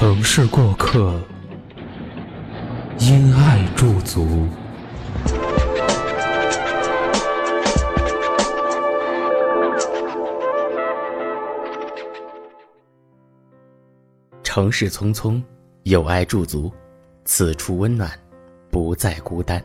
[0.00, 1.20] 城市过客，
[3.00, 4.46] 因爱驻足。
[14.44, 15.42] 城市匆匆，
[15.82, 16.70] 有爱驻足，
[17.24, 18.08] 此处温暖，
[18.70, 19.60] 不再孤单。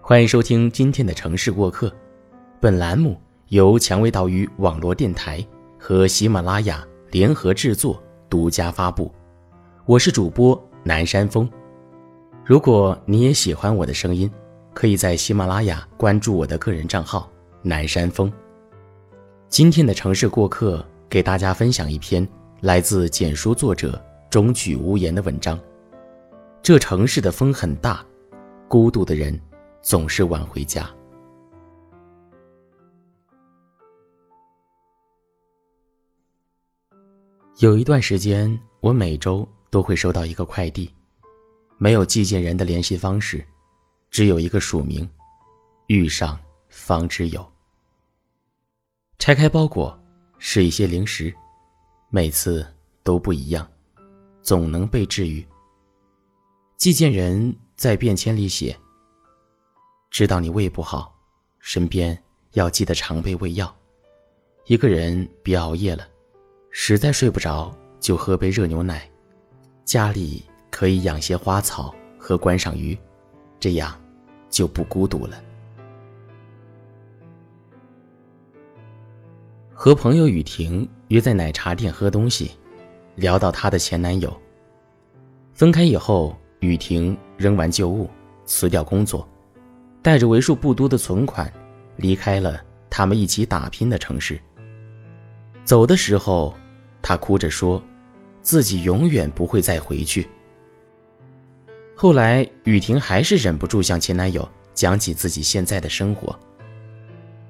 [0.00, 1.92] 欢迎收听今天的城市过客，
[2.60, 5.44] 本栏目由蔷薇岛屿网络电台
[5.80, 9.10] 和喜马拉雅联合制作，独家发布。
[9.86, 11.48] 我是主播南山峰。
[12.44, 14.30] 如果你也喜欢我的声音，
[14.74, 17.30] 可以在喜马拉雅关注我的个人账号
[17.62, 18.32] 南山峰。
[19.48, 22.26] 今天的城市过客，给大家分享一篇。
[22.62, 25.56] 来自简书作者中举无言的文章。
[26.60, 28.04] 这城市的风很大，
[28.66, 29.40] 孤独的人
[29.80, 30.90] 总是晚回家。
[37.58, 40.88] 有一段时间，我每周都会收到一个快递，
[41.76, 43.44] 没有寄件人的联系方式，
[44.12, 45.08] 只有一个署名：
[45.88, 47.44] 遇上方知有。
[49.18, 49.98] 拆开包裹，
[50.38, 51.34] 是一些零食。
[52.10, 52.64] 每次
[53.02, 53.68] 都不一样，
[54.40, 55.44] 总能被治愈。
[56.76, 58.74] 寄件人在便签里写
[60.12, 61.12] ：“知道你胃不好，
[61.58, 62.16] 身边
[62.52, 63.76] 要记得常备胃药。
[64.66, 66.08] 一个人别熬夜了，
[66.80, 69.02] 实在睡不着就喝杯热牛奶。
[69.84, 72.96] 家里可以养些花草和观赏鱼，
[73.58, 74.00] 这样
[74.48, 75.42] 就不孤独了。”
[79.74, 80.88] 和朋友雨婷。
[81.08, 82.50] 约在奶茶店喝东西，
[83.14, 84.30] 聊到她的前男友。
[85.54, 88.10] 分开以后，雨婷扔完旧物，
[88.44, 89.26] 辞掉工作，
[90.02, 91.50] 带着为数不多的存款，
[91.96, 94.38] 离开了他们一起打拼的城市。
[95.64, 96.54] 走的时候，
[97.02, 97.82] 她哭着说，
[98.42, 100.28] 自己永远不会再回去。
[101.94, 106.38] 后来，雨婷还是忍不住向前男友讲起自己现在的生活。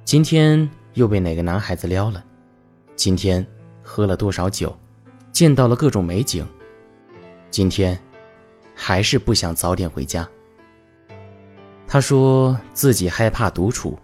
[0.05, 2.25] 今天又被哪个男孩子撩了？
[2.97, 3.47] 今天
[3.83, 4.75] 喝了多少酒，
[5.33, 6.47] 见到了各种美景。
[7.51, 7.99] 今天
[8.75, 10.29] 还是不想早点回家。
[11.87, 13.99] 他说自己害怕独处，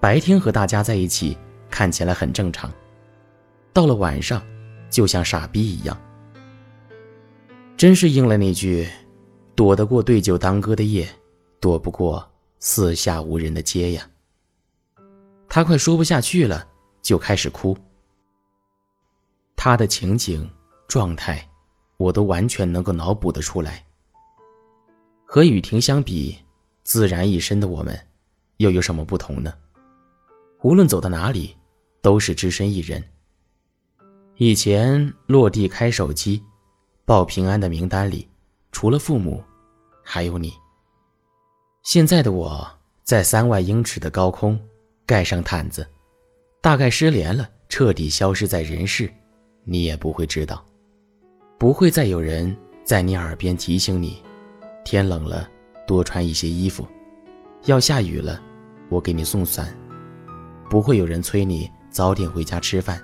[0.00, 1.36] 白天和大家在一起
[1.70, 2.70] 看起来很正常，
[3.72, 4.42] 到了晚上
[4.90, 6.00] 就像傻逼一样。
[7.76, 8.88] 真是应了那句
[9.56, 11.08] ：“躲得过对酒当歌的夜，
[11.58, 14.08] 躲不过四下无人的街呀。”
[15.48, 16.66] 他快说不下去了，
[17.02, 17.76] 就开始哭。
[19.56, 20.48] 他的情景、
[20.88, 21.46] 状态，
[21.96, 23.84] 我都完全能够脑补得出来。
[25.24, 26.38] 和雨婷相比，
[26.84, 27.98] 自然一身的我们，
[28.58, 29.52] 又有什么不同呢？
[30.62, 31.56] 无论走到哪里，
[32.00, 33.02] 都是只身一人。
[34.36, 36.42] 以前落地开手机，
[37.04, 38.26] 报平安的名单里，
[38.72, 39.42] 除了父母，
[40.02, 40.52] 还有你。
[41.82, 42.66] 现在的我
[43.04, 44.58] 在三万英尺的高空，
[45.04, 45.86] 盖上毯子，
[46.60, 49.12] 大概失联了，彻底消失在人世。
[49.64, 50.64] 你也不会知道，
[51.58, 54.20] 不会再有人在你耳边提醒你，
[54.82, 55.48] 天冷了
[55.86, 56.86] 多穿一些衣服，
[57.66, 58.40] 要下雨了，
[58.88, 59.76] 我给你送伞。
[60.70, 63.00] 不会有人催你早点回家吃饭，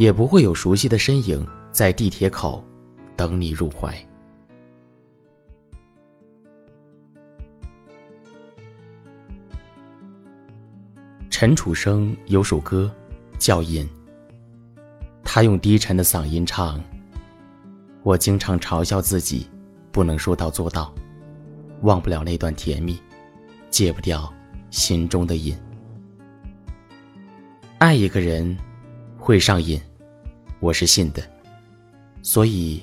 [0.00, 2.64] 也不会有熟悉的身影在地铁口
[3.14, 3.94] 等你入怀。
[11.28, 12.90] 陈楚生有首歌
[13.38, 13.86] 叫《瘾》。
[15.22, 16.82] 他用低沉的嗓音唱
[18.02, 19.50] ：“我经常嘲笑自己，
[19.92, 20.94] 不能说到做到，
[21.82, 22.98] 忘不了那段甜蜜，
[23.68, 24.32] 戒不掉
[24.70, 25.54] 心中的瘾。
[27.76, 28.56] 爱一个人
[29.18, 29.78] 会上瘾，
[30.60, 31.22] 我是信的。
[32.22, 32.82] 所以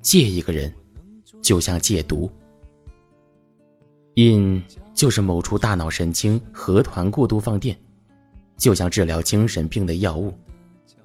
[0.00, 0.72] 戒一个人，
[1.42, 2.30] 就像戒毒。
[4.14, 4.62] 瘾
[4.94, 7.76] 就是某处大脑神经核团过度放电，
[8.56, 10.32] 就像治疗精神病的药物。”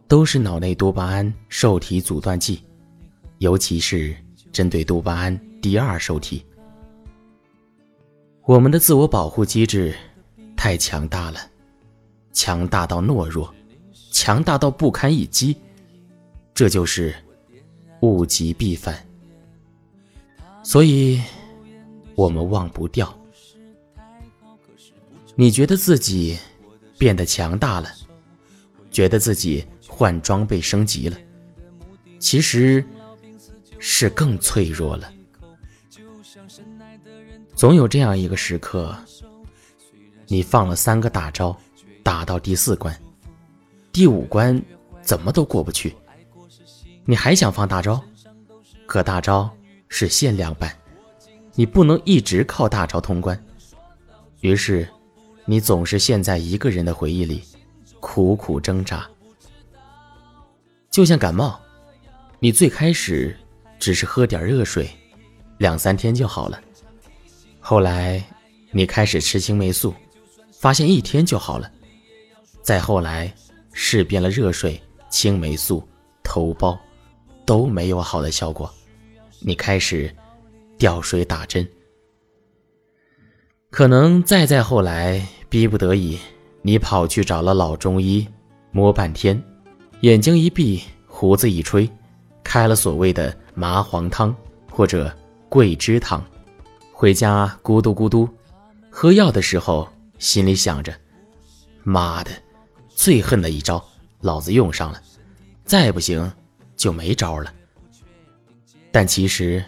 [0.07, 2.61] 都是脑内多巴胺受体阻断剂，
[3.37, 4.13] 尤其是
[4.51, 6.45] 针对多巴胺第二受体。
[8.43, 9.95] 我们的自我保护机制
[10.57, 11.39] 太强大了，
[12.33, 13.55] 强大到懦弱，
[14.11, 15.55] 强大到不堪一击，
[16.61, 17.11] 这就是
[18.01, 18.95] 物极必反。
[20.61, 21.19] 所以，
[22.13, 23.11] 我们忘不掉。
[25.33, 26.37] 你觉得自己
[26.99, 27.89] 变得强大了，
[28.91, 31.17] 觉得自己换装备升级了，
[32.19, 32.85] 其实
[33.79, 35.11] 是更脆弱了。
[37.55, 38.95] 总有这样一个时刻，
[40.27, 41.57] 你放了三个大招，
[42.03, 42.95] 打到第四关。
[43.91, 44.61] 第五关
[45.01, 45.95] 怎么都过不去，
[47.05, 48.01] 你还想放大招？
[48.85, 49.49] 可大招
[49.87, 50.75] 是限量版，
[51.55, 53.41] 你不能一直靠大招通关。
[54.41, 54.87] 于是，
[55.45, 57.43] 你总是陷在一个人的回忆里，
[57.99, 59.07] 苦苦挣扎。
[60.89, 61.59] 就像感冒，
[62.39, 63.37] 你最开始
[63.79, 64.89] 只是喝点热水，
[65.57, 66.61] 两三天就好了。
[67.59, 68.23] 后来，
[68.71, 69.93] 你开始吃青霉素，
[70.59, 71.71] 发现一天就好了。
[72.61, 73.33] 再后来。
[73.73, 75.81] 试遍了热水、青霉素、
[76.21, 76.77] 头孢，
[77.45, 78.71] 都没有好的效果。
[79.39, 80.13] 你开始
[80.77, 81.67] 吊水打针，
[83.69, 86.17] 可能再再后来，逼不得已，
[86.61, 88.27] 你跑去找了老中医，
[88.71, 89.41] 摸半天，
[90.01, 91.89] 眼睛一闭，胡子一吹，
[92.43, 94.35] 开了所谓的麻黄汤
[94.69, 95.11] 或者
[95.49, 96.23] 桂枝汤，
[96.91, 98.29] 回家咕嘟咕嘟，
[98.89, 99.87] 喝药的时候
[100.19, 100.93] 心里想着：
[101.83, 102.31] 妈的！
[102.89, 103.83] 最恨的一招，
[104.19, 105.01] 老子用上了，
[105.65, 106.31] 再不行
[106.81, 107.53] 就没招了。
[108.91, 109.63] 但其实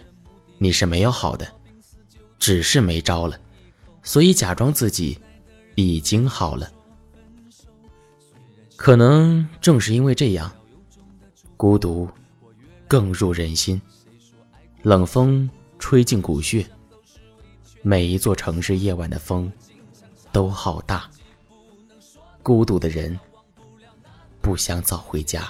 [0.58, 1.46] 你是没有好的，
[2.40, 3.38] 只是没招了，
[4.02, 5.16] 所以假装自己
[5.76, 6.68] 已经好了。
[8.74, 10.50] 可能正是因为这样，
[11.56, 12.08] 孤独
[12.88, 13.80] 更入人心，
[14.82, 16.66] 冷风吹进骨血，
[17.80, 19.50] 每一座城市夜晚的风
[20.32, 21.08] 都好大。
[22.42, 23.16] 孤独的人
[24.42, 25.48] 不想早回家。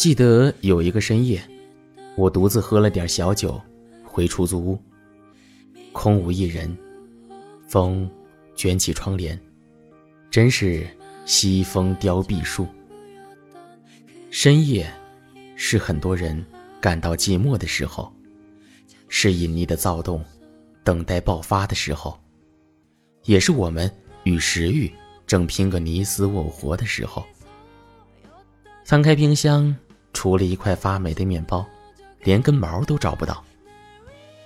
[0.00, 1.38] 记得有一个深夜，
[2.16, 3.60] 我独自喝了点小酒，
[4.02, 4.78] 回出租屋，
[5.92, 6.74] 空无一人，
[7.68, 8.10] 风
[8.56, 9.38] 卷起窗帘，
[10.30, 10.86] 真是
[11.26, 12.66] 西风凋碧树。
[14.30, 14.90] 深夜，
[15.54, 16.42] 是很多人
[16.80, 18.10] 感到寂寞的时候，
[19.06, 20.24] 是隐匿的躁动，
[20.82, 22.18] 等待爆发的时候，
[23.24, 23.94] 也是我们
[24.24, 24.90] 与食欲
[25.26, 27.22] 正拼个你死我活的时候。
[28.86, 29.76] 翻开冰箱，
[30.12, 31.64] 除了一块发霉的面包，
[32.20, 33.42] 连根毛都找不到。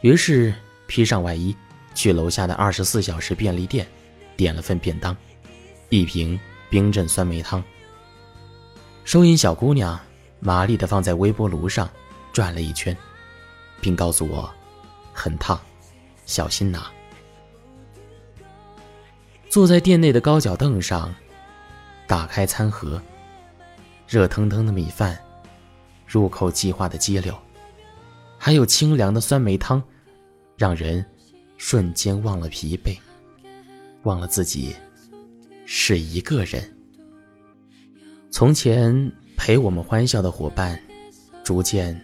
[0.01, 0.55] 于是
[0.87, 1.57] 披上外衣，
[1.95, 3.87] 去楼下的二十四小时便利店，
[4.37, 5.17] 点了份便当，
[5.89, 6.39] 一瓶
[6.69, 7.63] 冰镇酸梅汤。
[9.05, 9.99] 收银小姑娘
[10.41, 11.89] 麻利地放在微波炉上
[12.33, 12.97] 转了一圈，
[13.81, 14.53] 并告诉我
[15.13, 15.59] ：“很烫，
[16.27, 16.91] 小心拿。”
[19.49, 21.15] 坐在店内的高脚凳上，
[22.07, 23.01] 打开餐盒，
[24.09, 25.19] 热腾腾的米饭，
[26.15, 27.37] 入口即化的鸡柳，
[28.39, 29.83] 还有清凉的酸梅汤，
[30.57, 31.05] 让人
[31.57, 32.97] 瞬间忘了疲惫，
[34.05, 34.77] 忘了自己
[35.67, 36.63] 是一个人。
[38.31, 40.81] 从前陪我们欢笑的伙伴，
[41.43, 42.01] 逐渐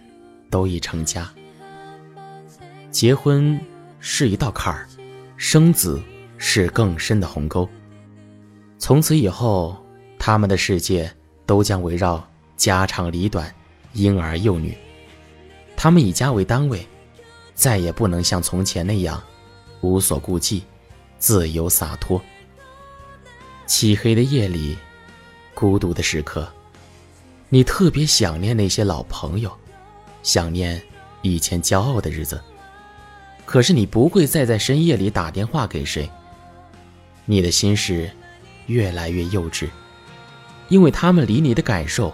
[0.49, 1.31] 都已成家。
[2.89, 3.57] 结婚
[4.01, 4.89] 是一道坎儿，
[5.37, 6.03] 生子
[6.37, 7.65] 是更深的鸿沟。
[8.77, 9.81] 从此以后，
[10.19, 11.09] 他们的世界
[11.45, 13.49] 都将围绕家长里短、
[13.93, 14.77] 婴儿幼女。
[15.75, 16.85] 他们以家为单位，
[17.55, 19.21] 再也不能像从前那样
[19.81, 20.63] 无所顾忌、
[21.17, 22.21] 自由洒脱。
[23.65, 24.77] 漆黑的夜里。
[25.53, 26.51] 孤独的时刻，
[27.49, 29.51] 你特别想念那些老朋友，
[30.23, 30.81] 想念
[31.21, 32.41] 以前骄傲的日子。
[33.45, 36.09] 可是你不会再在深夜里打电话给谁。
[37.25, 38.09] 你的心事
[38.67, 39.69] 越来越幼稚，
[40.69, 42.11] 因为他们离你的感受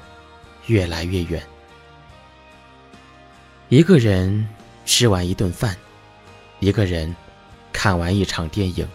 [0.65, 1.41] 越来越远。
[3.69, 4.47] 一个人
[4.85, 5.75] 吃完一顿饭，
[6.61, 7.13] 一个人
[7.73, 8.87] 看完一场电影，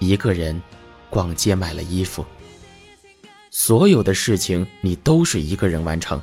[0.00, 0.60] 一个人
[1.08, 2.22] 逛街买了衣服。
[3.50, 6.20] 所有的事情你都是一个人完成。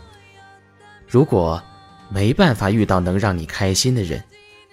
[1.07, 1.59] 如果
[2.09, 4.23] 没办法遇到能让你开心的人，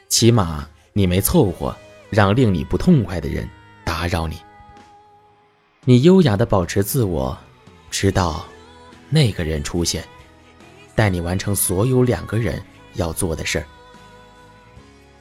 [0.08, 1.74] 起码你没凑合
[2.10, 3.48] 让令你不痛快的人
[3.82, 4.36] 打扰你。
[5.86, 7.36] 你优雅的保持自我，
[7.90, 8.44] 直到
[9.08, 10.04] 那个人出现，
[10.94, 12.62] 带你完成所有两个人
[12.94, 13.66] 要做的事儿。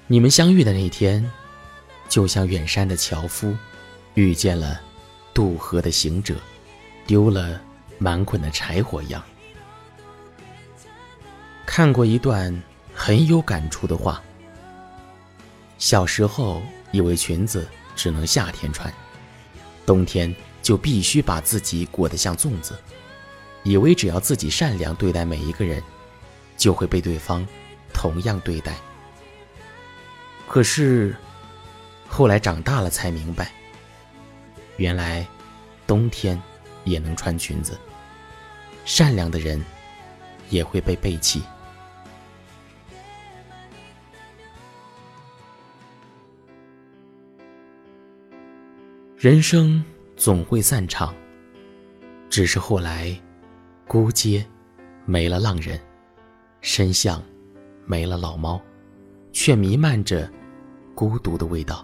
[0.07, 1.29] 你们相遇的那天，
[2.07, 3.55] 就像远山的樵夫
[4.13, 4.79] 遇见了
[5.33, 6.35] 渡河的行者。
[7.07, 7.59] 丢了
[7.97, 9.23] 满捆的柴火一样，
[11.65, 12.61] 看过一段
[12.93, 14.21] 很有感触的话。
[15.79, 16.61] 小时候
[16.91, 18.93] 以为裙子只能夏天穿，
[19.87, 22.77] 冬天就必须把自己裹得像粽子，
[23.63, 25.81] 以为只要自己善良对待每一个人，
[26.55, 27.43] 就会被对方
[27.93, 28.75] 同样对待。
[30.47, 31.15] 可是
[32.07, 33.51] 后来长大了才明白，
[34.77, 35.25] 原来
[35.85, 36.41] 冬天
[36.83, 37.77] 也能穿裙子，
[38.85, 39.63] 善良的人
[40.49, 41.43] 也会被背弃。
[49.17, 49.83] 人生
[50.15, 51.13] 总会散场，
[52.29, 53.13] 只是后来，
[53.85, 54.45] 孤街
[55.05, 55.77] 没了浪人，
[56.61, 57.21] 深巷
[57.89, 58.61] 没了老猫，
[59.33, 60.31] 却弥漫着
[60.93, 61.83] 孤独的味道。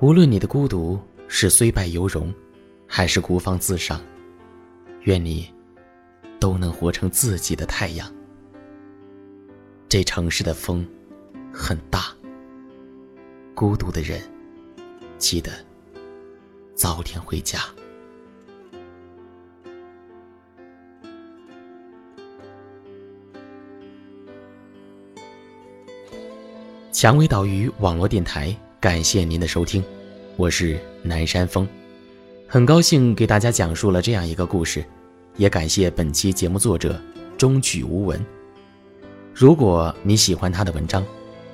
[0.00, 2.30] 无论你的孤独是虽败犹荣，
[2.86, 4.02] 还是孤芳自赏，
[5.04, 5.50] 愿你
[6.38, 8.06] 都能活成自己的太阳。
[9.88, 10.86] 这城市的风
[11.50, 12.14] 很大，
[13.54, 14.20] 孤独的人。
[15.16, 15.52] 记得
[16.74, 17.60] 早点回家。
[27.02, 29.82] 蔷薇岛屿网络电台，感谢您的收听，
[30.36, 31.66] 我是南山风，
[32.46, 34.84] 很高兴给大家讲述了这样一个故事，
[35.36, 36.96] 也感谢本期节目作者
[37.36, 38.24] 中举无闻。
[39.34, 41.04] 如果你喜欢他的文章，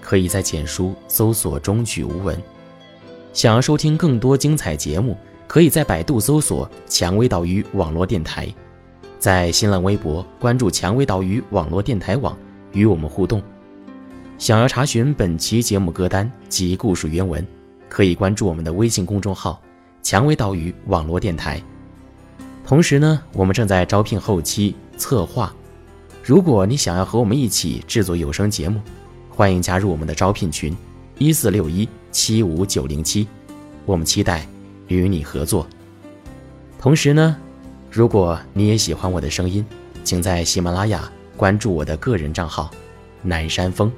[0.03, 2.39] 可以在简书搜索“中举无闻”。
[3.33, 8.55] 想要收听更多精彩节目，可以在百度搜索“蔷薇岛屿网络电台”，
[9.19, 12.37] 在新浪微博关注“蔷薇岛屿网络电台网”，
[12.73, 13.43] 与我们互动。
[14.39, 17.45] 想要查询本期节目歌单及故事原文，
[17.89, 19.61] 可以关注我们的微信公众号
[20.01, 21.61] “蔷薇岛屿网络电台”。
[22.65, 25.53] 同时呢，我们正在招聘后期策划，
[26.23, 28.81] 如果你想要和我们一起制作有声节目，
[29.29, 30.75] 欢迎加入我们的招聘群：
[31.19, 31.89] 一四六一。
[32.11, 33.29] 七五九零七，
[33.85, 34.47] 我们期待
[34.87, 35.69] 与你合作。
[36.81, 37.37] 同时呢，
[37.91, 39.65] 如果你也喜欢我的声音，
[40.05, 42.71] 请在喜马拉雅关注我的个人账号
[43.23, 43.93] “南山峰”。